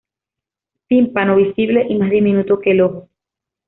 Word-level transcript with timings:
Tímpano 0.87 1.35
visible 1.35 1.85
y 1.87 1.95
más 1.95 2.09
diminuto 2.09 2.59
que 2.59 2.71
el 2.71 2.81
ojo. 2.81 3.09